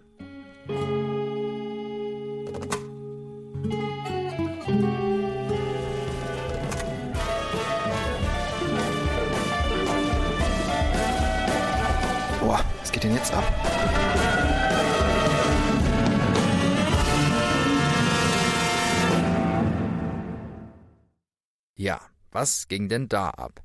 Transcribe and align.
Boah, 12.39 12.63
was 12.79 12.91
geht 12.93 13.03
denn 13.03 13.15
jetzt 13.15 13.33
ab? 13.33 13.43
Ja, 21.75 21.99
was 22.31 22.69
ging 22.69 22.87
denn 22.87 23.09
da 23.09 23.31
ab? 23.31 23.61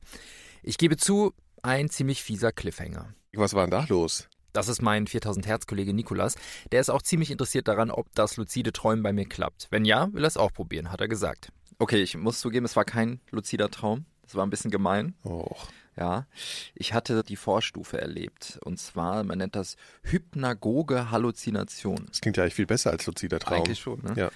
Ich 0.65 0.77
gebe 0.77 0.97
zu, 0.97 1.33
ein 1.63 1.89
ziemlich 1.89 2.23
fieser 2.23 2.53
Cliffhanger. 2.53 3.15
Was 3.35 3.55
war 3.55 3.67
denn 3.67 3.71
da 3.71 3.87
los? 3.89 4.29
Das 4.53 4.69
ist 4.69 4.83
mein 4.83 5.07
4000 5.07 5.47
Hertz 5.47 5.67
Kollege 5.67 5.95
Nikolas. 5.95 6.35
Der 6.73 6.81
ist 6.81 6.91
auch 6.91 7.01
ziemlich 7.01 7.31
interessiert 7.31 7.69
daran, 7.69 7.91
ob 7.91 8.13
das 8.15 8.37
luzide 8.37 8.73
Träumen 8.73 9.03
bei 9.03 9.13
mir 9.13 9.25
klappt. 9.25 9.69
Wenn 9.71 9.87
ja, 9.87 10.13
will 10.13 10.25
er 10.25 10.29
es 10.29 10.37
auch 10.37 10.53
probieren, 10.53 10.93
hat 10.93 11.01
er 11.01 11.09
gesagt. 11.09 11.51
Okay, 11.79 12.03
ich 12.03 12.17
muss 12.17 12.41
zugeben, 12.41 12.67
es 12.67 12.77
war 12.77 12.85
kein 12.85 13.21
luzider 13.31 13.71
Traum. 13.71 14.05
Das 14.23 14.35
war 14.35 14.45
ein 14.45 14.51
bisschen 14.51 14.71
gemein. 14.71 15.15
Och. 15.25 15.69
Ja, 15.97 16.27
ich 16.75 16.95
hatte 16.95 17.23
die 17.23 17.37
Vorstufe 17.37 18.01
erlebt. 18.01 18.59
Und 18.65 18.79
zwar, 18.79 19.25
man 19.25 19.39
nennt 19.39 19.57
das 19.57 19.77
hypnagoge 20.03 21.11
Halluzination. 21.11 22.07
Das 22.09 22.21
klingt 22.21 22.37
ja 22.37 22.43
eigentlich 22.43 22.55
viel 22.55 22.67
besser 22.67 22.91
als 22.91 23.07
luzider 23.07 23.39
Traum. 23.39 23.59
Eigentlich 23.59 23.81
schon, 23.81 24.03
ne? 24.03 24.15
Ja. 24.17 24.31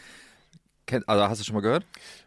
Ken 0.87 1.03
also 1.07 1.29
hast 1.29 1.41
du 1.41 1.45
schon 1.45 1.55
mal 1.55 1.63
gehört? 1.63 1.85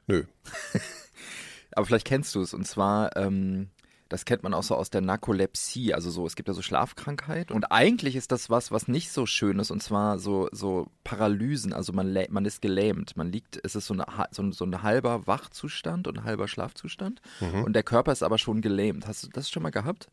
Nö. 0.07 0.25
Aber 1.71 1.85
vielleicht 1.85 2.07
kennst 2.07 2.33
du 2.35 2.41
es. 2.41 2.53
Und 2.53 2.66
zwar, 2.67 3.16
ähm, 3.16 3.69
das 4.09 4.25
kennt 4.25 4.44
man 4.44 4.53
auch 4.53 4.64
so 4.64 4.75
aus 4.75 4.90
der 4.90 5.02
Narkolepsie, 5.02 5.94
also 5.94 6.09
so, 6.09 6.25
es 6.25 6.36
gibt 6.36 6.47
ja 6.47 6.53
so 6.53 6.64
Schlafkrankheit. 6.64 7.52
Und 7.52 7.72
eigentlich 7.72 8.16
ist 8.16 8.31
das 8.31 8.50
was, 8.50 8.72
was 8.72 8.88
nicht 8.88 9.12
so 9.12 9.25
schön 9.25 9.59
ist, 9.59 9.72
und 9.72 9.84
zwar 9.84 10.18
so, 10.18 10.50
so 10.52 10.88
Paralysen, 11.03 11.74
also 11.74 11.94
man, 11.94 12.18
man 12.30 12.46
ist 12.46 12.62
gelähmt. 12.62 13.16
Man 13.16 13.31
liegt, 13.31 13.59
es 13.64 13.75
ist 13.75 13.86
so, 13.86 13.94
eine, 13.94 14.06
so, 14.31 14.42
ein, 14.42 14.52
so 14.52 14.66
ein 14.66 14.81
halber 14.81 15.28
Wachzustand 15.28 16.08
und 16.08 16.18
ein 16.20 16.24
halber 16.24 16.47
Schlafzustand. 16.47 17.22
Mhm. 17.40 17.64
Und 17.64 17.74
der 17.74 17.84
Körper 17.84 18.12
ist 18.12 18.24
aber 18.24 18.40
schon 18.40 18.62
gelähmt. 18.62 19.08
Hast 19.08 19.24
du 19.24 19.28
das 19.30 19.50
schon 19.50 19.64
mal 19.64 19.70
gehabt? 19.70 20.09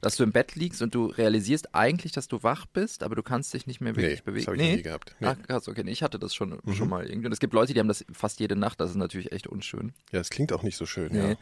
Dass 0.00 0.16
du 0.16 0.24
im 0.24 0.32
Bett 0.32 0.54
liegst 0.54 0.82
und 0.82 0.94
du 0.94 1.06
realisierst 1.06 1.74
eigentlich, 1.74 2.12
dass 2.12 2.28
du 2.28 2.42
wach 2.42 2.66
bist, 2.66 3.02
aber 3.02 3.14
du 3.14 3.22
kannst 3.22 3.52
dich 3.54 3.66
nicht 3.66 3.80
mehr 3.80 3.96
wirklich 3.96 4.18
nee, 4.18 4.22
bewegen. 4.24 4.44
Das 4.44 4.46
habe 4.46 4.56
ich 4.56 4.62
nee? 4.62 4.76
nie 4.76 4.82
gehabt. 4.82 5.16
Nee. 5.20 5.28
Ach 5.28 5.42
krass, 5.46 5.68
okay. 5.68 5.84
Ich 5.86 6.02
hatte 6.02 6.18
das 6.18 6.34
schon, 6.34 6.58
mhm. 6.62 6.74
schon 6.74 6.88
mal 6.88 7.06
irgendwie. 7.06 7.26
Und 7.26 7.32
es 7.32 7.40
gibt 7.40 7.54
Leute, 7.54 7.74
die 7.74 7.80
haben 7.80 7.88
das 7.88 8.04
fast 8.12 8.40
jede 8.40 8.56
Nacht. 8.56 8.80
Das 8.80 8.90
ist 8.90 8.96
natürlich 8.96 9.32
echt 9.32 9.46
unschön. 9.46 9.92
Ja, 10.12 10.20
es 10.20 10.30
klingt 10.30 10.52
auch 10.52 10.62
nicht 10.62 10.76
so 10.76 10.86
schön. 10.86 11.12
Nee. 11.12 11.30
Ja. 11.30 11.36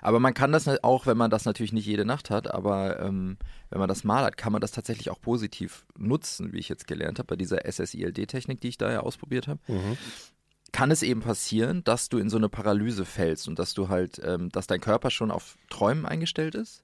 Aber 0.00 0.20
man 0.20 0.34
kann 0.34 0.52
das 0.52 0.68
auch, 0.82 1.06
wenn 1.06 1.16
man 1.16 1.30
das 1.30 1.44
natürlich 1.44 1.72
nicht 1.72 1.86
jede 1.86 2.04
Nacht 2.04 2.30
hat, 2.30 2.52
aber 2.52 3.00
ähm, 3.00 3.36
wenn 3.70 3.78
man 3.78 3.88
das 3.88 4.04
mal 4.04 4.24
hat, 4.24 4.36
kann 4.36 4.52
man 4.52 4.60
das 4.60 4.72
tatsächlich 4.72 5.10
auch 5.10 5.20
positiv 5.20 5.84
nutzen, 5.96 6.52
wie 6.52 6.58
ich 6.58 6.68
jetzt 6.68 6.86
gelernt 6.86 7.18
habe, 7.18 7.28
bei 7.28 7.36
dieser 7.36 7.60
SSILD-Technik, 7.70 8.60
die 8.60 8.68
ich 8.68 8.78
da 8.78 8.90
ja 8.90 9.00
ausprobiert 9.00 9.48
habe. 9.48 9.60
Mhm 9.68 9.96
kann 10.72 10.90
es 10.90 11.02
eben 11.02 11.20
passieren, 11.20 11.84
dass 11.84 12.08
du 12.08 12.16
in 12.16 12.30
so 12.30 12.38
eine 12.38 12.48
Paralyse 12.48 13.04
fällst 13.04 13.46
und 13.46 13.58
dass 13.58 13.74
du 13.74 13.90
halt, 13.90 14.20
ähm, 14.24 14.48
dass 14.48 14.66
dein 14.66 14.80
Körper 14.80 15.10
schon 15.10 15.30
auf 15.30 15.58
Träumen 15.68 16.06
eingestellt 16.06 16.54
ist 16.54 16.80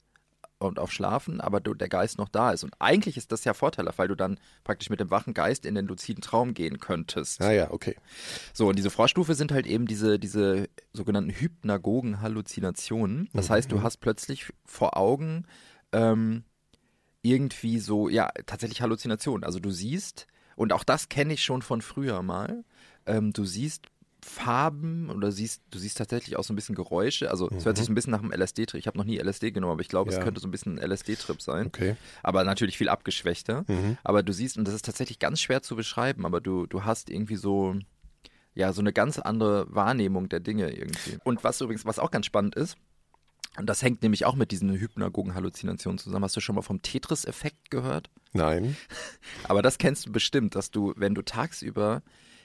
und 0.59 0.79
auf 0.79 0.93
Schlafen, 0.93 1.41
aber 1.41 1.61
du, 1.61 1.75
der 1.75 1.89
Geist 1.89 2.19
noch 2.19 2.29
da 2.29 2.51
ist. 2.51 2.65
Und 2.65 2.75
eigentlich 2.81 3.17
ist 3.17 3.33
das 3.33 3.45
ja 3.45 3.55
vorteilhaft, 3.55 3.99
weil 3.99 4.09
du 4.09 4.15
dann 4.15 4.39
praktisch 4.65 4.91
mit 4.91 5.01
dem 5.01 5.11
wachen 5.11 5.35
Geist 5.35 5.65
in 5.65 5.75
den 5.75 5.87
luziden 5.87 6.21
Traum 6.21 6.55
gehen 6.55 6.81
könntest. 6.81 7.41
Ah 7.41 7.53
ja, 7.53 7.71
okay. 7.71 7.97
So, 8.53 8.69
und 8.69 8.77
diese 8.77 8.91
Vorstufe 8.91 9.35
sind 9.35 9.53
halt 9.53 9.67
eben 9.67 9.87
diese, 9.87 10.19
diese 10.19 10.69
sogenannten 10.93 11.31
hypnagogen 11.31 12.21
Halluzinationen. 12.21 13.29
Das 13.33 13.49
mhm. 13.49 13.55
heißt, 13.55 13.73
du 13.73 13.83
hast 13.83 13.99
plötzlich 13.99 14.53
vor 14.65 14.97
Augen 14.97 15.47
ähm, 15.93 16.45
irgendwie 17.23 17.79
so, 17.79 18.09
ja, 18.09 18.31
tatsächlich 18.47 18.83
Halluzinationen. 18.83 19.45
Also 19.45 19.61
du 19.61 19.71
siehst, 19.71 20.27
und 20.57 20.73
auch 20.73 20.85
das 20.85 21.09
kenne 21.09 21.35
ich 21.35 21.45
schon 21.45 21.63
von 21.63 21.83
früher 21.83 22.23
mal, 22.23 22.65
ähm, 23.07 23.33
du 23.33 23.45
siehst 23.45 23.87
Farben 24.29 25.11
oder 25.11 25.33
siehst, 25.33 25.63
du 25.71 25.79
siehst 25.79 25.99
tatsächlich 25.99 26.37
auch 26.37 26.45
so 26.45 26.53
ein 26.53 26.57
bisschen 26.57 26.75
Geräusche. 26.75 27.31
Also 27.31 27.49
es 27.51 27.65
hört 27.65 27.77
sich 27.77 27.87
so 27.87 27.93
ein 27.93 27.95
bisschen 27.95 28.11
nach 28.11 28.23
einem 28.23 28.33
LSD-Trip. 28.33 28.79
Ich 28.79 28.87
habe 28.87 28.99
noch 28.99 29.05
nie 29.05 29.19
LSD 29.19 29.51
genommen, 29.51 29.73
aber 29.73 29.81
ich 29.81 29.89
glaube, 29.89 30.11
ja. 30.11 30.19
es 30.19 30.25
könnte 30.25 30.41
so 30.41 30.49
ein 30.49 30.51
bisschen 30.51 30.79
ein 30.79 30.91
LSD-Trip 30.91 31.41
sein. 31.41 31.67
Okay. 31.67 31.97
Aber 32.23 32.45
natürlich 32.45 32.79
viel 32.79 32.89
abgeschwächter. 32.89 33.65
Mhm. 33.67 33.99
Aber 34.05 34.23
du 34.23 34.33
siehst, 34.33 34.59
und 34.59 34.67
das 34.67 34.75
ist 34.75 34.85
tatsächlich 34.85 35.19
ganz 35.19 35.41
schwer 35.41 35.63
zu 35.63 35.77
beschreiben, 35.77 36.27
aber 36.27 36.41
du, 36.41 36.67
du 36.67 36.85
hast 36.85 37.11
irgendwie 37.11 37.37
so, 37.37 37.77
ja, 38.55 38.73
so 38.73 38.81
eine 38.81 38.93
ganz 38.93 39.19
andere 39.19 39.67
Wahrnehmung 39.75 40.29
der 40.29 40.41
Dinge 40.41 40.71
irgendwie. 40.71 41.19
Und 41.25 41.45
was 41.45 41.61
übrigens, 41.61 41.85
was 41.87 41.99
auch 41.99 42.11
ganz 42.11 42.27
spannend 42.27 42.55
ist, 42.55 42.77
und 43.57 43.67
das 43.67 43.83
hängt 43.83 44.03
nämlich 44.03 44.25
auch 44.25 44.37
mit 44.37 44.53
diesen 44.53 44.73
hypnagogen 44.73 45.35
Halluzinationen 45.35 45.99
zusammen. 45.99 46.25
Hast 46.25 46.37
du 46.37 46.41
schon 46.41 46.55
mal 46.55 46.63
vom 46.63 46.81
Tetris-Effekt 46.81 47.71
gehört? 47.71 48.09
Nein. 48.33 48.77
Aber 49.45 49.63
das 49.63 49.79
kennst 49.79 50.07
du 50.07 50.13
bestimmt, 50.13 50.55
dass 50.55 50.71
du, 50.71 50.95
wenn 50.97 51.15
du 51.15 51.23
tagsüber 51.23 52.03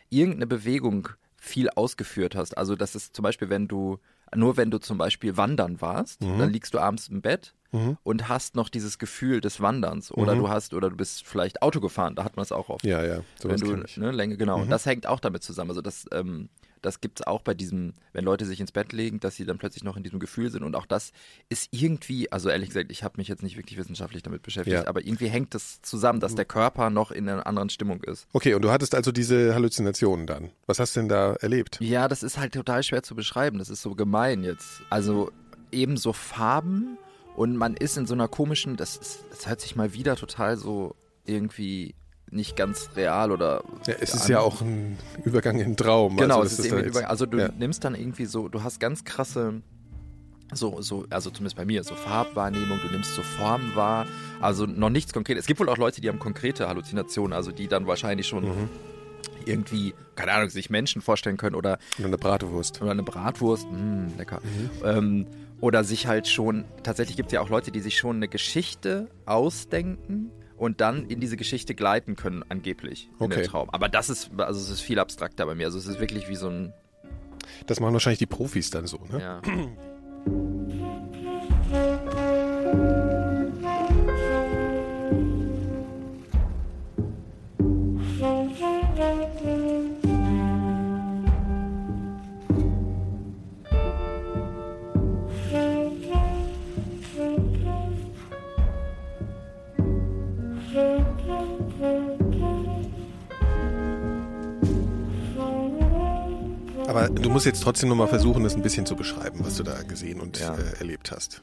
irgendeine 0.09 0.47
Bewegung 0.47 1.09
viel 1.43 1.69
ausgeführt 1.69 2.35
hast. 2.35 2.57
Also 2.57 2.75
das 2.77 2.95
ist 2.95 3.15
zum 3.15 3.23
Beispiel, 3.23 3.49
wenn 3.49 3.67
du, 3.67 3.99
nur 4.33 4.55
wenn 4.55 4.71
du 4.71 4.77
zum 4.77 4.97
Beispiel 4.97 5.35
wandern 5.35 5.81
warst, 5.81 6.21
mhm. 6.21 6.39
dann 6.39 6.49
liegst 6.49 6.73
du 6.73 6.79
abends 6.79 7.09
im 7.09 7.21
Bett 7.21 7.53
mhm. 7.73 7.97
und 8.03 8.29
hast 8.29 8.55
noch 8.55 8.69
dieses 8.69 8.97
Gefühl 8.97 9.41
des 9.41 9.59
Wanderns. 9.59 10.11
Oder 10.11 10.35
mhm. 10.35 10.39
du 10.39 10.49
hast, 10.49 10.73
oder 10.73 10.89
du 10.89 10.95
bist 10.95 11.27
vielleicht 11.27 11.61
Auto 11.61 11.81
gefahren, 11.81 12.15
da 12.15 12.23
hat 12.23 12.37
man 12.37 12.43
es 12.43 12.53
auch 12.53 12.69
oft. 12.69 12.85
Ja, 12.85 13.03
ja. 13.03 13.19
wenn 13.43 13.59
du, 13.59 13.83
ne, 13.99 14.11
Länge, 14.11 14.37
genau. 14.37 14.55
Und 14.55 14.67
mhm. 14.67 14.71
das 14.71 14.85
hängt 14.85 15.05
auch 15.05 15.19
damit 15.19 15.43
zusammen. 15.43 15.71
Also 15.71 15.81
das, 15.81 16.05
ähm, 16.13 16.47
das 16.85 17.01
gibt 17.01 17.19
es 17.21 17.27
auch 17.27 17.41
bei 17.41 17.53
diesem, 17.53 17.93
wenn 18.11 18.23
Leute 18.25 18.45
sich 18.45 18.59
ins 18.59 18.71
Bett 18.71 18.93
legen, 18.93 19.19
dass 19.19 19.35
sie 19.35 19.45
dann 19.45 19.57
plötzlich 19.57 19.83
noch 19.83 19.97
in 19.97 20.03
diesem 20.03 20.19
Gefühl 20.19 20.51
sind. 20.51 20.63
Und 20.63 20.75
auch 20.75 20.85
das 20.85 21.11
ist 21.49 21.69
irgendwie, 21.71 22.31
also 22.31 22.49
ehrlich 22.49 22.69
gesagt, 22.69 22.91
ich 22.91 23.03
habe 23.03 23.15
mich 23.17 23.27
jetzt 23.27 23.41
nicht 23.41 23.57
wirklich 23.57 23.77
wissenschaftlich 23.79 24.21
damit 24.23 24.43
beschäftigt, 24.43 24.75
Ja. 24.83 24.87
aber 24.87 25.01
irgendwie 25.05 25.27
hängt 25.27 25.55
das 25.55 25.81
zusammen, 25.81 26.19
dass 26.19 26.35
der 26.35 26.45
Körper 26.45 26.89
noch 26.89 27.11
in 27.11 27.27
einer 27.27 27.47
anderen 27.47 27.69
Stimmung 27.69 28.03
ist. 28.03 28.27
Okay, 28.33 28.53
und 28.53 28.61
du 28.61 28.71
hattest 28.71 28.93
also 28.95 29.11
diese 29.11 29.55
Halluzinationen 29.55 30.27
dann. 30.27 30.51
Was 30.67 30.79
hast 30.79 30.95
du 30.95 30.99
denn 30.99 31.09
da 31.09 31.33
erlebt? 31.33 31.77
Ja, 31.81 32.07
das 32.07 32.21
ist 32.23 32.37
halt 32.37 32.53
total 32.53 32.83
schwer 32.83 33.01
zu 33.03 33.15
beschreiben. 33.15 33.57
Das 33.59 33.69
ist 33.69 33.81
so 33.81 33.95
gemein 33.95 34.43
jetzt. 34.43 34.81
Also 34.89 35.31
eben 35.71 35.97
so 35.97 36.13
Farben 36.13 36.97
und 37.35 37.55
man 37.57 37.75
ist 37.75 37.97
in 37.97 38.05
so 38.05 38.13
einer 38.13 38.27
komischen, 38.27 38.75
das, 38.75 38.95
ist, 38.97 39.19
das 39.31 39.47
hört 39.47 39.61
sich 39.61 39.75
mal 39.75 39.93
wieder 39.93 40.15
total 40.15 40.57
so 40.57 40.95
irgendwie 41.25 41.95
nicht 42.33 42.55
ganz 42.55 42.89
real 42.95 43.31
oder. 43.31 43.63
Ja, 43.87 43.95
es 43.99 44.13
ist 44.13 44.25
an. 44.25 44.31
ja 44.31 44.39
auch 44.39 44.61
ein 44.61 44.97
Übergang 45.23 45.59
in 45.59 45.69
den 45.69 45.77
Traum. 45.77 46.17
Genau, 46.17 46.39
also, 46.41 46.47
es 46.53 46.59
ist 46.59 46.71
da 46.71 46.75
eben 46.77 46.85
jetzt- 46.87 46.97
über, 46.99 47.09
also 47.09 47.25
du 47.25 47.37
ja. 47.39 47.49
nimmst 47.57 47.83
dann 47.83 47.95
irgendwie 47.95 48.25
so, 48.25 48.47
du 48.49 48.63
hast 48.63 48.79
ganz 48.79 49.03
krasse, 49.03 49.61
so, 50.53 50.81
so, 50.81 51.05
also 51.09 51.29
zumindest 51.29 51.55
bei 51.55 51.65
mir, 51.65 51.83
so 51.83 51.95
Farbwahrnehmung, 51.95 52.79
du 52.85 52.91
nimmst 52.91 53.15
so 53.15 53.21
Formen 53.23 53.75
wahr, 53.75 54.05
also 54.39 54.65
noch 54.65 54.89
nichts 54.89 55.13
Konkretes. 55.13 55.41
Es 55.43 55.47
gibt 55.47 55.59
wohl 55.59 55.69
auch 55.69 55.77
Leute, 55.77 56.01
die 56.01 56.09
haben 56.09 56.19
konkrete 56.19 56.67
Halluzinationen, 56.67 57.33
also 57.33 57.51
die 57.51 57.67
dann 57.67 57.87
wahrscheinlich 57.87 58.27
schon 58.27 58.43
Mhm. 58.45 58.69
irgendwie, 59.45 59.93
keine 60.15 60.31
Ahnung, 60.33 60.49
sich 60.49 60.69
Menschen 60.69 61.01
vorstellen 61.01 61.37
können 61.37 61.55
oder 61.55 61.79
Und 61.97 62.05
eine 62.05 62.17
Bratwurst. 62.17 62.81
oder 62.81 62.91
eine 62.91 63.03
Bratwurst, 63.03 63.67
mh, 63.71 64.11
lecker. 64.17 64.39
Mhm. 64.43 64.69
Ähm, 64.85 65.27
oder 65.59 65.83
sich 65.83 66.07
halt 66.07 66.27
schon, 66.27 66.65
tatsächlich 66.83 67.15
gibt 67.17 67.27
es 67.27 67.33
ja 67.33 67.41
auch 67.41 67.49
Leute, 67.49 67.71
die 67.71 67.79
sich 67.79 67.97
schon 67.97 68.17
eine 68.17 68.27
Geschichte 68.27 69.07
ausdenken 69.25 70.29
und 70.57 70.81
dann 70.81 71.05
in 71.05 71.19
diese 71.19 71.37
Geschichte 71.37 71.75
gleiten 71.75 72.15
können, 72.15 72.43
angeblich, 72.49 73.09
in 73.19 73.25
Okay. 73.25 73.41
den 73.41 73.45
Traum. 73.45 73.69
Aber 73.71 73.89
das 73.89 74.09
ist, 74.09 74.31
also 74.37 74.59
es 74.59 74.69
ist 74.69 74.81
viel 74.81 74.99
abstrakter 74.99 75.45
bei 75.45 75.55
mir. 75.55 75.65
Also 75.65 75.77
es 75.77 75.87
ist 75.87 75.99
wirklich 75.99 76.29
wie 76.29 76.35
so 76.35 76.49
ein, 76.49 76.73
Das 77.67 77.79
machen 77.79 77.93
wahrscheinlich 77.93 78.19
die 78.19 78.25
Profis 78.25 78.69
dann 78.69 78.87
so, 78.87 78.99
ne? 79.11 79.19
ja. 79.21 79.41
Aber 106.93 107.09
du 107.09 107.29
musst 107.31 107.45
jetzt 107.47 107.63
trotzdem 107.63 107.89
nochmal 107.89 108.07
versuchen, 108.07 108.43
das 108.43 108.55
ein 108.55 108.61
bisschen 108.61 108.85
zu 108.85 108.95
beschreiben, 108.95 109.39
was 109.43 109.57
du 109.57 109.63
da 109.63 109.81
gesehen 109.81 110.19
und 110.21 110.39
Ja. 110.39 110.53
äh, 110.53 110.77
erlebt 110.77 111.11
hast. 111.11 111.41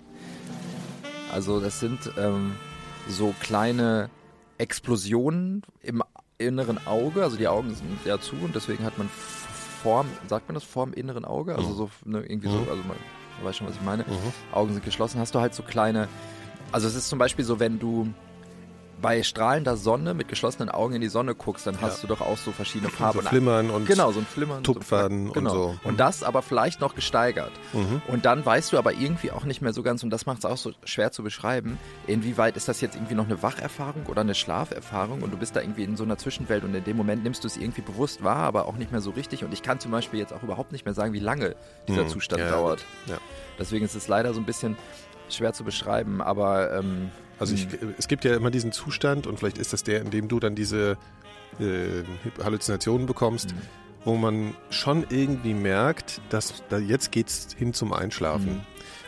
Also 1.33 1.59
das 1.61 1.81
sind 1.81 1.99
ähm, 2.17 2.55
so 3.09 3.35
kleine 3.41 4.11
Explosionen 4.59 5.63
im 5.83 6.03
inneren 6.39 6.79
Auge. 6.87 7.25
Also 7.25 7.37
die 7.37 7.49
Augen 7.49 7.75
sind 7.75 7.99
ja 8.05 8.21
zu 8.21 8.37
und 8.37 8.55
deswegen 8.55 8.85
hat 8.85 8.97
man 8.97 9.09
Form, 9.83 10.07
sagt 10.29 10.49
man 10.49 10.55
das, 10.55 10.63
Form 10.63 10.93
inneren 10.93 11.25
Auge? 11.25 11.57
Also 11.57 11.75
so 11.75 11.91
ne, 12.05 12.21
irgendwie 12.21 12.49
so, 12.49 12.59
Mhm. 12.59 12.69
also 12.69 12.83
man, 12.83 12.97
man 13.39 13.45
weiß 13.45 13.57
schon, 13.57 13.67
was 13.67 13.75
ich 13.75 13.83
meine. 13.83 14.05
Augen 14.53 14.73
sind 14.73 14.85
geschlossen. 14.85 15.19
Hast 15.19 15.35
du 15.35 15.41
halt 15.41 15.55
so 15.55 15.63
kleine, 15.65 16.07
also 16.71 16.87
es 16.87 16.95
ist 16.95 17.09
zum 17.09 17.19
Beispiel 17.19 17.45
so, 17.45 17.59
wenn 17.59 17.79
du 17.81 18.07
bei 19.01 19.23
strahlender 19.23 19.77
Sonne 19.77 20.15
mit 20.15 20.29
geschlossenen 20.29 20.69
Augen 20.69 20.95
in 20.95 21.01
die 21.01 21.09
Sonne 21.09 21.35
guckst, 21.35 21.67
dann 21.67 21.81
hast 21.81 22.03
du 22.03 22.07
doch 22.07 22.21
auch 22.21 22.37
so 22.37 22.53
verschiedene 22.53 22.91
Farben. 22.91 23.21
So 23.23 23.29
Flimmern 23.29 23.71
und 23.71 23.87
Genau, 23.87 24.13
so 24.13 24.21
ein 24.21 24.27
Flimmern. 24.27 24.63
Tupfern 24.63 25.11
so, 25.11 25.29
und 25.29 25.33
genau. 25.33 25.53
so. 25.53 25.69
Mhm. 25.73 25.79
Und 25.85 26.01
das 26.01 26.23
aber 26.23 26.43
vielleicht 26.43 26.81
noch 26.81 26.95
gesteigert. 26.95 27.53
Und 28.09 28.25
dann 28.25 28.45
weißt 28.45 28.73
du 28.73 28.79
aber 28.79 28.93
irgendwie 28.93 29.31
auch 29.33 29.45
nicht 29.45 29.63
mehr 29.63 29.73
so 29.73 29.83
ganz, 29.83 30.03
und 30.03 30.11
das 30.11 30.27
macht 30.27 30.39
es 30.39 30.45
auch 30.45 30.57
so 30.57 30.73
schwer 30.85 31.13
zu 31.13 31.23
beschreiben, 31.23 31.79
inwieweit 32.07 32.57
ist 32.57 32.69
das 32.69 32.81
jetzt 32.81 32.97
irgendwie 32.97 33.15
noch 33.15 33.25
eine 33.27 33.43
Wacherfahrung 33.43 34.07
oder 34.07 34.21
eine 34.21 34.35
Schlaferfahrung 34.35 35.23
und 35.23 35.33
du 35.33 35.37
bist 35.37 35.57
da 35.57 35.61
irgendwie 35.61 35.85
in 35.85 35.97
so 35.97 36.05
einer 36.05 36.19
Zwischenwelt 36.19 36.65
und 36.65 36.75
in 36.75 36.85
dem 36.85 36.97
Moment 36.97 37.23
nimmst 37.23 37.43
du 37.45 37.49
es 37.49 37.57
irgendwie 37.57 37.83
bewusst 37.83 38.23
wahr, 38.23 38.39
aber 38.45 38.67
auch 38.67 38.77
nicht 38.77 38.93
mehr 38.93 39.01
so 39.01 39.11
richtig. 39.11 39.45
Und 39.45 39.53
ich 39.53 39.63
kann 39.63 39.81
zum 39.81 39.91
Beispiel 39.91 40.21
jetzt 40.21 40.33
auch 40.33 40.43
überhaupt 40.43 40.73
nicht 40.73 40.85
mehr 40.85 40.95
sagen, 40.95 41.13
wie 41.13 41.19
lange 41.21 41.55
dieser 41.89 42.05
Mhm. 42.05 42.09
Zustand 42.09 42.43
Ja, 42.43 42.51
dauert. 42.51 42.85
Ja. 43.07 43.19
Deswegen 43.59 43.85
ist 43.85 43.95
es 43.95 44.09
leider 44.09 44.33
so 44.35 44.41
ein 44.41 44.47
bisschen 44.47 44.77
schwer 45.35 45.53
zu 45.53 45.65
beschreiben, 45.65 46.21
aber 46.23 46.77
ähm, 46.79 47.11
Also 47.39 47.55
ich, 47.55 47.69
es 47.99 48.07
gibt 48.09 48.25
ja 48.25 48.35
immer 48.37 48.51
diesen 48.51 48.73
Zustand 48.73 49.27
und 49.27 49.39
vielleicht 49.39 49.59
ist 49.59 49.73
das 49.73 49.83
der, 49.83 50.01
in 50.03 50.11
dem 50.11 50.29
du 50.29 50.41
dann 50.41 50.55
diese 50.55 50.97
äh, 51.59 52.03
Halluzinationen 52.43 53.07
bekommst, 53.07 53.53
Mhm. 53.53 53.59
wo 54.05 54.17
man 54.17 54.55
schon 54.71 55.05
irgendwie 55.11 55.55
merkt, 55.55 56.21
dass 56.31 56.63
da 56.69 56.79
jetzt 56.79 57.13
geht's 57.13 57.49
hin 57.57 57.73
zum 57.75 57.93
Einschlafen. 57.93 58.55
Mhm. 58.57 58.61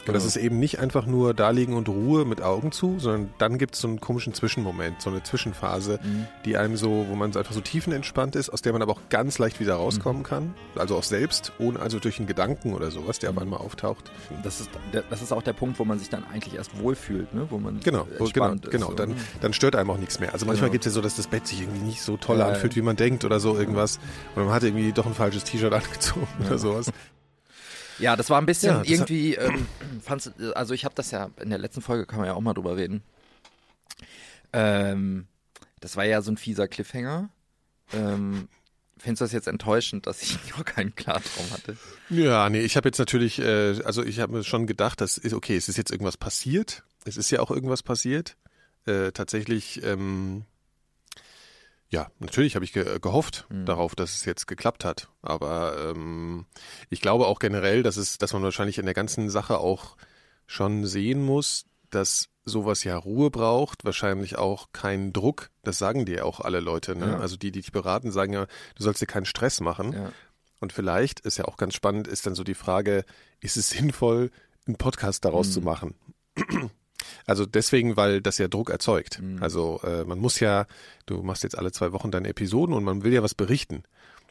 Und 0.07 0.15
das 0.15 0.25
Genau. 0.25 0.27
ist 0.27 0.37
eben 0.37 0.59
nicht 0.59 0.79
einfach 0.81 1.07
nur 1.07 1.33
da 1.35 1.51
liegen 1.51 1.75
und 1.75 1.89
Ruhe 1.89 2.25
mit 2.25 2.43
Augen 2.43 2.73
zu, 2.73 2.99
sondern 2.99 3.31
dann 3.39 3.57
gibt 3.59 3.75
es 3.77 3.81
so 3.83 3.89
einen 3.89 4.01
komischen 4.01 4.35
Zwischenmoment, 4.35 5.01
so 5.01 5.11
eine 5.11 5.23
Zwischenphase, 5.23 6.01
Mhm. 6.03 6.27
die 6.45 6.57
einem 6.57 6.77
so, 6.77 7.07
wo 7.09 7.15
man 7.15 7.33
so 7.33 7.39
einfach 7.39 7.55
so 7.55 7.61
tiefenentspannt 7.61 8.35
ist, 8.35 8.51
aus 8.51 8.63
der 8.63 8.73
man 8.73 8.83
aber 8.83 8.93
auch 8.93 9.01
ganz 9.11 9.39
leicht 9.39 9.61
wieder 9.61 9.75
Mhm. 9.77 9.81
rauskommen 9.83 10.23
kann. 10.25 10.55
Also 10.75 10.97
auch 10.97 11.03
selbst, 11.05 11.53
ohne 11.59 11.79
also 11.81 11.99
durch 12.01 12.19
einen 12.19 12.27
Gedanken 12.27 12.75
oder 12.75 12.91
sowas, 12.91 13.19
der 13.21 13.31
auf 13.31 13.37
Mhm. 13.37 13.43
einmal 13.43 13.61
auftaucht. 13.61 14.11
das 14.43 14.61
ist, 14.61 14.71
das 15.11 15.23
ist 15.23 15.33
auch 15.33 15.43
der 15.43 15.53
Punkt, 15.53 15.79
wo 15.79 15.85
man 15.85 15.99
sich 15.99 16.09
dann 16.09 16.25
eigentlich 16.33 16.55
erst 16.57 16.79
wohlfühlt, 16.81 17.33
ne? 17.35 17.47
wo 17.51 17.59
man 17.59 17.79
Genau, 17.81 18.07
genau, 18.33 18.53
ist. 18.55 18.71
genau. 18.71 18.87
so. 18.89 18.93
Dann, 18.95 19.15
dann 19.41 19.53
stört 19.53 19.77
einem 19.77 19.91
auch 19.91 19.99
nichts 19.99 20.19
mehr. 20.19 20.33
Also 20.33 20.47
manchmal 20.47 20.71
Genau. 20.71 20.73
gibt 20.73 20.87
es 20.87 20.93
ja 20.93 20.95
so, 20.95 21.01
dass 21.01 21.15
das 21.17 21.27
Bett 21.29 21.47
sich 21.47 21.61
irgendwie 21.61 21.81
nicht 21.85 22.03
so 22.03 22.17
toll 22.17 22.39
Ja, 22.39 22.49
anfühlt, 22.49 22.73
ja. 22.73 22.77
wie 22.77 22.83
man 22.83 22.97
denkt 22.97 23.25
oder 23.25 23.39
so 23.41 23.57
irgendwas. 23.57 24.01
Und 24.35 24.45
man 24.47 24.53
hat 24.55 24.63
irgendwie 24.65 24.93
doch 24.93 25.07
ein 25.07 25.15
falsches 25.15 25.45
T-Shirt 25.45 25.73
angezogen 25.73 26.27
oder 26.45 26.59
sowas. 26.59 26.91
Ja, 27.99 28.17
das 28.17 28.31
war 28.31 28.41
ein 28.41 28.47
bisschen 28.47 28.77
Ja, 28.77 28.83
irgendwie, 28.85 29.35
ähm, 29.35 29.67
fand's, 30.03 30.31
also 30.55 30.75
ich 30.75 30.85
habe 30.85 30.95
das 30.95 31.11
ja, 31.11 31.31
in 31.41 31.51
der 31.51 31.59
letzten 31.59 31.83
Folge 31.83 32.07
kann 32.07 32.19
man 32.19 32.27
ja 32.27 32.35
auch 32.35 32.41
mal 32.41 32.55
drüber 32.55 32.77
reden. 32.77 33.03
Ähm, 34.53 35.27
das 35.81 35.97
war 35.97 36.05
ja 36.05 36.23
so 36.23 36.31
ein 36.31 36.37
fieser 36.37 36.69
Cliffhanger. 36.69 37.31
Ähm, 37.93 38.49
findest 38.99 39.21
du 39.21 39.25
das 39.25 39.33
jetzt 39.33 39.49
enttäuschend, 39.49 40.07
dass 40.07 40.23
ich 40.23 40.39
noch 40.57 40.65
keinen 40.65 40.95
Klartraum 40.95 41.51
hatte? 41.51 41.77
Ja, 42.09 42.49
nee, 42.51 42.61
ich 42.61 42.77
habe 42.77 42.89
jetzt 42.89 42.99
natürlich, 42.99 43.39
äh, 43.39 43.83
also 43.85 44.03
ich 44.03 44.21
habe 44.21 44.33
mir 44.33 44.45
schon 44.45 44.67
gedacht, 44.67 45.01
das 45.01 45.19
ist 45.19 45.35
okay, 45.35 45.57
es 45.57 45.69
ist 45.69 45.77
jetzt 45.77 45.91
irgendwas 45.91 46.17
passiert. 46.17 46.85
Es 47.05 47.17
ist 47.17 47.31
ja 47.31 47.41
auch 47.41 47.51
irgendwas 47.51 47.83
passiert. 47.83 48.37
Äh, 48.87 49.13
tatsächlich, 49.13 49.83
ähm, 49.85 50.45
ja, 51.93 52.11
natürlich 52.19 52.55
habe 52.57 52.65
ich 52.65 52.73
ge 52.73 52.99
gehofft 53.01 53.47
Mhm. 53.51 53.67
darauf, 53.67 53.95
dass 53.95 54.15
es 54.17 54.25
jetzt 54.25 54.47
geklappt 54.47 54.85
hat. 54.85 55.09
Aber 55.21 55.77
ähm, 55.95 56.47
ich 56.91 57.01
glaube 57.03 57.27
auch 57.27 57.39
generell, 57.39 57.83
dass 57.83 57.97
es, 57.97 58.17
dass 58.19 58.33
man 58.33 58.43
wahrscheinlich 58.43 58.79
in 58.79 58.87
der 58.87 58.95
ganzen 58.95 59.29
Sache 59.31 59.59
auch 59.59 59.97
schon 60.47 60.87
sehen 60.87 61.23
muss, 61.23 61.67
dass 61.91 62.29
sowas 62.45 62.83
ja 62.83 62.97
Ruhe 62.97 63.31
braucht, 63.31 63.85
wahrscheinlich 63.85 64.37
auch 64.37 64.73
keinen 64.73 65.13
Druck. 65.13 65.51
Das 65.63 65.79
sagen 65.79 66.07
dir 66.07 66.25
auch 66.27 66.41
alle 66.41 66.61
Leute. 66.61 66.97
Ne? 66.97 67.09
Ja. 67.13 67.19
Also 67.21 67.37
die, 67.37 67.53
die 67.53 67.61
dich 67.61 67.71
beraten, 67.73 68.11
sagen 68.11 68.33
ja, 68.33 68.47
du 68.75 68.83
sollst 68.83 69.01
dir 69.03 69.07
keinen 69.07 69.27
Stress 69.27 69.61
machen. 69.61 69.93
Ja. 69.93 70.13
Und 70.61 70.73
vielleicht 70.73 71.21
ist 71.21 71.37
ja 71.39 71.45
auch 71.45 71.57
ganz 71.59 71.75
spannend, 71.75 72.09
ist 72.09 72.27
dann 72.27 72.35
so 72.35 72.43
die 72.45 72.55
Frage, 72.55 73.05
ist 73.41 73.57
es 73.57 73.69
sinnvoll, 73.71 74.31
einen 74.67 74.77
Podcast 74.77 75.25
daraus 75.25 75.49
Mhm. 75.49 75.53
zu 75.53 75.61
machen? 75.61 75.95
Also 77.27 77.47
deswegen, 77.47 77.97
weil 77.97 78.21
das 78.21 78.39
ja 78.39 78.49
Druck 78.49 78.71
erzeugt. 78.71 79.21
Mhm. 79.21 79.43
Also 79.43 79.81
äh, 79.85 80.05
man 80.05 80.19
muss 80.19 80.41
ja, 80.41 80.67
du 81.07 81.23
machst 81.23 81.43
jetzt 81.43 81.59
alle 81.59 81.73
zwei 81.73 81.93
Wochen 81.93 82.11
deine 82.11 82.29
Episoden 82.29 82.75
und 82.75 82.85
man 82.85 83.05
will 83.05 83.13
ja 83.13 83.23
was 83.23 83.35
berichten. 83.35 83.83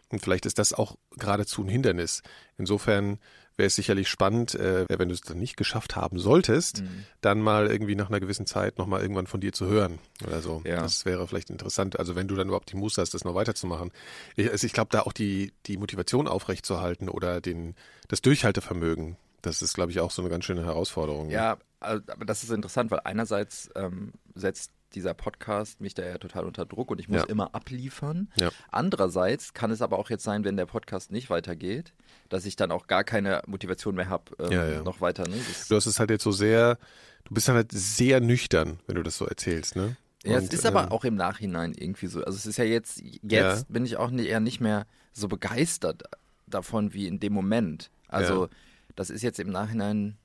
Und 0.10 0.22
vielleicht 0.22 0.46
ist 0.46 0.60
das 0.60 0.74
auch 0.74 0.96
geradezu 1.18 1.64
ein 1.64 1.70
Hindernis. 1.70 2.22
Insofern 2.58 3.18
wäre 3.56 3.68
es 3.68 3.76
sicherlich 3.76 4.10
spannend, 4.10 4.56
äh, 4.56 4.86
wenn 4.90 5.08
du 5.10 5.14
es 5.14 5.22
dann 5.22 5.38
nicht 5.40 5.56
geschafft 5.56 5.96
haben 5.96 6.20
solltest, 6.20 6.82
Mhm. 6.82 7.06
dann 7.22 7.40
mal 7.42 7.68
irgendwie 7.68 7.96
nach 7.96 8.10
einer 8.10 8.20
gewissen 8.20 8.46
Zeit 8.46 8.78
nochmal 8.78 9.02
irgendwann 9.02 9.28
von 9.28 9.40
dir 9.40 9.54
zu 9.54 9.68
hören 9.68 10.00
oder 10.26 10.42
so. 10.42 10.62
Ja. 10.66 10.82
Das 10.82 11.06
wäre 11.06 11.26
vielleicht 11.28 11.50
interessant. 11.50 11.98
Also 12.00 12.16
wenn 12.16 12.28
du 12.28 12.36
dann 12.36 12.48
überhaupt 12.48 12.72
die 12.72 12.78
Muße 12.78 13.00
hast, 13.00 13.14
das 13.14 13.24
noch 13.24 13.36
weiterzumachen. 13.36 13.92
Ich, 14.36 14.50
also 14.52 14.66
ich 14.68 14.74
glaube, 14.74 14.90
da 14.92 15.02
auch 15.02 15.14
die, 15.14 15.54
die 15.66 15.78
Motivation 15.78 16.28
aufrechtzuerhalten 16.28 17.08
oder 17.08 17.40
den, 17.40 17.76
das 18.10 18.22
Durchhaltevermögen, 18.22 19.16
das 19.42 19.62
ist, 19.62 19.74
glaube 19.74 19.92
ich, 19.92 20.00
auch 20.00 20.12
so 20.12 20.22
eine 20.22 20.30
ganz 20.30 20.46
schöne 20.46 20.66
Herausforderung. 20.66 21.30
Ja, 21.30 21.58
also, 21.80 22.04
aber 22.08 22.26
das 22.26 22.44
ist 22.44 22.52
interessant, 22.52 22.92
weil 22.92 23.02
einerseits 23.04 23.70
ähm, 23.76 24.14
setzt 24.36 24.72
dieser 24.94 25.14
Podcast 25.14 25.80
mich 25.80 25.94
da 25.94 26.04
ja 26.04 26.18
total 26.18 26.44
unter 26.46 26.66
Druck 26.66 26.92
und 26.92 27.00
ich 27.00 27.08
muss 27.08 27.22
Ja. 27.22 27.26
immer 27.30 27.56
abliefern. 27.56 28.30
Ja. 28.36 28.50
Andererseits 28.72 29.54
kann 29.54 29.72
es 29.72 29.82
aber 29.82 29.98
auch 29.98 30.10
jetzt 30.10 30.24
sein, 30.24 30.44
wenn 30.44 30.58
der 30.58 30.66
Podcast 30.66 31.12
nicht 31.12 31.30
weitergeht, 31.30 31.94
dass 32.28 32.46
ich 32.46 32.58
dann 32.58 32.72
auch 32.72 32.88
gar 32.88 33.04
keine 33.06 33.42
Motivation 33.48 33.96
mehr 33.96 34.10
habe, 34.10 34.36
ähm, 34.40 34.52
Ja, 34.52 34.84
noch 34.84 35.00
weiter. 35.00 35.28
Ne? 35.28 35.36
Du 35.70 35.76
hast 35.76 35.86
es 35.86 35.98
halt 36.00 36.10
jetzt 36.10 36.24
so 36.24 36.34
sehr, 36.34 36.78
du 37.24 37.34
bist 37.34 37.48
dann 37.48 37.56
halt 37.56 37.72
sehr 37.72 38.20
nüchtern, 38.20 38.80
wenn 38.86 38.96
du 38.96 39.04
das 39.04 39.18
so 39.18 39.26
erzählst, 39.26 39.76
ne? 39.78 39.96
ja, 40.26 40.38
es 40.38 40.44
Und, 40.44 40.54
ist 40.54 40.66
aber 40.66 40.84
ähm, 40.84 40.92
auch 40.92 41.06
im 41.06 41.16
Nachhinein 41.16 41.74
irgendwie 41.74 42.08
so. 42.08 42.24
Also 42.26 42.38
es 42.38 42.46
ist 42.46 42.58
ja 42.58 42.66
jetzt, 42.66 43.02
jetzt 43.24 43.72
bin 43.72 43.86
ich 43.86 43.96
auch 43.96 44.12
nicht, 44.12 44.28
eher 44.30 44.42
nicht 44.42 44.60
mehr 44.60 44.86
so 45.14 45.30
begeistert 45.30 46.04
davon 46.48 46.94
wie 46.94 47.08
in 47.08 47.20
dem 47.22 47.32
Moment. 47.34 47.90
Also. 48.10 48.50
Das 48.96 49.10
ist 49.10 49.22
jetzt 49.22 49.40
im 49.40 49.50
Nachhinein 49.50 50.18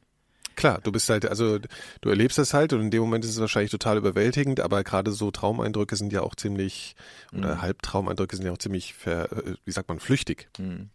Klar, 0.55 0.81
du 0.83 0.91
bist 0.91 1.11
halt, 1.11 1.27
also 1.27 1.59
du 2.01 2.09
erlebst 2.09 2.39
das 2.39 2.55
halt 2.55 2.73
und 2.73 2.81
in 2.81 2.91
dem 2.91 3.03
Moment 3.03 3.25
ist 3.27 3.33
es 3.33 3.41
wahrscheinlich 3.41 3.71
total 3.71 3.99
überwältigend, 3.99 4.61
aber 4.61 4.85
gerade 4.85 5.13
so 5.13 5.31
Traumeindrücke 5.31 5.97
sind 5.97 6.15
ja 6.15 6.23
auch 6.23 6.35
ziemlich, 6.35 6.97
oder 7.37 7.57
Mhm. 7.57 7.61
Halbtraumeindrücke 7.61 8.37
sind 8.37 8.47
ja 8.47 8.53
auch 8.53 8.59
ziemlich, 8.59 8.95
ver, 8.95 9.31
äh, 9.33 9.57
wie 9.67 9.71
sagt 9.73 9.89
man, 9.91 10.01
flüchtig. 10.01 10.49
hm, 10.57 10.89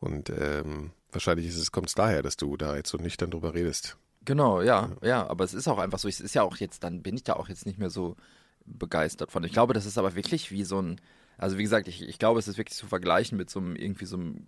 Und 0.00 0.28
ähm, 0.30 0.90
wahrscheinlich 1.12 1.46
ist 1.46 1.56
es, 1.56 1.72
kommt 1.72 1.88
es 1.88 1.94
daher, 1.94 2.22
dass 2.22 2.36
du 2.36 2.56
da 2.58 2.76
jetzt 2.76 2.90
so 2.90 2.98
nüchtern 2.98 3.30
drüber 3.30 3.54
redest. 3.54 3.96
Genau, 4.24 4.60
ja, 4.60 4.90
ja, 5.02 5.26
aber 5.28 5.44
es 5.44 5.54
ist 5.54 5.66
auch 5.66 5.78
einfach 5.78 5.98
so, 5.98 6.06
es 6.08 6.20
ist 6.20 6.34
ja 6.34 6.42
auch 6.42 6.56
jetzt, 6.58 6.84
dann 6.84 7.02
bin 7.02 7.16
ich 7.16 7.24
da 7.24 7.34
auch 7.34 7.48
jetzt 7.48 7.64
nicht 7.64 7.78
mehr 7.78 7.90
so 7.90 8.16
begeistert 8.66 9.32
von. 9.32 9.42
Ich 9.44 9.52
glaube, 9.52 9.72
das 9.72 9.86
ist 9.86 9.96
aber 9.98 10.14
wirklich 10.14 10.50
wie 10.50 10.64
so 10.64 10.80
ein, 10.80 11.00
also 11.38 11.56
wie 11.56 11.62
gesagt, 11.62 11.88
ich, 11.88 12.02
ich 12.02 12.18
glaube, 12.18 12.38
es 12.38 12.46
ist 12.48 12.58
wirklich 12.58 12.76
zu 12.76 12.86
vergleichen 12.86 13.38
mit 13.38 13.48
so 13.48 13.60
einem 13.60 13.76
irgendwie 13.76 14.04
so 14.04 14.16
einem 14.16 14.46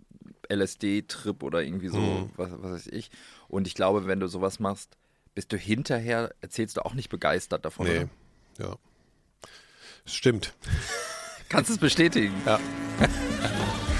LSD-Trip 0.53 1.43
oder 1.43 1.61
irgendwie 1.63 1.89
so, 1.89 1.97
mhm. 1.97 2.29
was, 2.35 2.51
was 2.51 2.71
weiß 2.71 2.87
ich. 2.87 3.11
Und 3.47 3.67
ich 3.67 3.75
glaube, 3.75 4.05
wenn 4.05 4.19
du 4.19 4.27
sowas 4.27 4.59
machst, 4.59 4.97
bist 5.35 5.51
du 5.51 5.57
hinterher, 5.57 6.33
erzählst 6.41 6.77
du 6.77 6.85
auch 6.85 6.93
nicht 6.93 7.09
begeistert 7.09 7.65
davon. 7.65 7.87
Nee, 7.87 7.97
oder? 7.97 8.09
ja. 8.59 8.75
Stimmt. 10.05 10.53
Kannst 11.49 11.69
du 11.69 11.75
es 11.75 11.79
bestätigen? 11.79 12.33
Ja. 12.45 12.59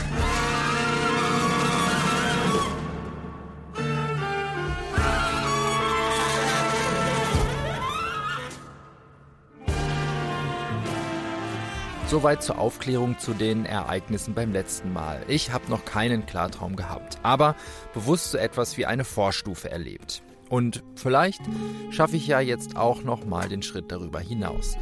Soweit 12.13 12.43
zur 12.43 12.59
Aufklärung 12.59 13.17
zu 13.17 13.33
den 13.33 13.65
Ereignissen 13.65 14.35
beim 14.35 14.51
letzten 14.51 14.93
Mal. 14.93 15.23
Ich 15.27 15.51
habe 15.51 15.67
noch 15.67 15.83
keinen 15.83 16.27
Klartraum 16.27 16.75
gehabt, 16.75 17.17
aber 17.23 17.55
bewusst 17.95 18.29
so 18.29 18.37
etwas 18.37 18.77
wie 18.77 18.85
eine 18.85 19.03
Vorstufe 19.03 19.71
erlebt. 19.71 20.21
Und 20.47 20.83
vielleicht 20.93 21.41
schaffe 21.89 22.15
ich 22.15 22.27
ja 22.27 22.39
jetzt 22.39 22.77
auch 22.77 23.01
noch 23.01 23.25
mal 23.25 23.49
den 23.49 23.63
Schritt 23.63 23.91
darüber 23.91 24.19
hinaus. 24.19 24.77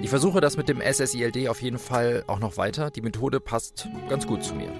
Ich 0.00 0.08
versuche 0.08 0.40
das 0.40 0.56
mit 0.56 0.70
dem 0.70 0.80
SSILD 0.80 1.50
auf 1.50 1.60
jeden 1.60 1.78
Fall 1.78 2.24
auch 2.28 2.38
noch 2.38 2.56
weiter. 2.56 2.90
Die 2.90 3.02
Methode 3.02 3.40
passt 3.40 3.86
ganz 4.08 4.26
gut 4.26 4.42
zu 4.42 4.54
mir. 4.54 4.72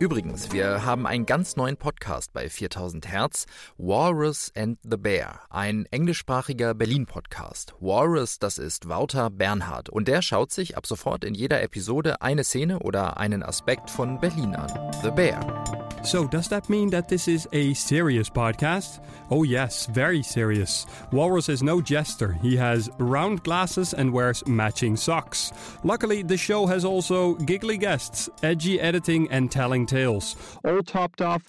Übrigens, 0.00 0.50
wir 0.50 0.86
haben 0.86 1.06
einen 1.06 1.26
ganz 1.26 1.56
neuen 1.56 1.76
Podcast 1.76 2.32
bei 2.32 2.48
4000 2.48 3.06
Hertz, 3.06 3.44
Walrus 3.76 4.50
and 4.56 4.78
the 4.82 4.96
Bear, 4.96 5.40
ein 5.50 5.84
englischsprachiger 5.90 6.72
Berlin-Podcast. 6.72 7.74
Walrus, 7.80 8.38
das 8.38 8.56
ist 8.56 8.88
Wouter 8.88 9.28
Bernhard 9.28 9.90
und 9.90 10.08
der 10.08 10.22
schaut 10.22 10.52
sich 10.52 10.78
ab 10.78 10.86
sofort 10.86 11.22
in 11.22 11.34
jeder 11.34 11.62
Episode 11.62 12.22
eine 12.22 12.44
Szene 12.44 12.78
oder 12.78 13.18
einen 13.18 13.42
Aspekt 13.42 13.90
von 13.90 14.18
Berlin 14.18 14.56
an. 14.56 14.70
The 15.02 15.10
Bear. 15.10 15.79
So, 16.02 16.26
does 16.26 16.48
that 16.48 16.68
mean 16.68 16.90
that 16.90 17.08
this 17.08 17.28
is 17.28 17.48
a 17.52 17.74
serious 17.74 18.28
podcast? 18.30 19.00
Oh, 19.30 19.42
yes, 19.42 19.86
very 19.86 20.22
serious. 20.22 20.86
Walrus 21.12 21.48
is 21.48 21.62
no 21.62 21.80
jester. 21.80 22.32
He 22.42 22.56
has 22.56 22.90
round 22.98 23.44
glasses 23.44 23.94
and 23.94 24.12
wears 24.12 24.44
matching 24.46 24.96
socks. 24.96 25.52
Luckily, 25.84 26.22
the 26.22 26.36
show 26.36 26.66
has 26.66 26.84
also 26.84 27.34
giggly 27.34 27.76
guests, 27.76 28.28
edgy 28.42 28.80
editing, 28.80 29.30
and 29.30 29.50
telling 29.52 29.86
tales. 29.86 30.36
All 30.64 30.82
topped 30.82 31.20
off. 31.20 31.42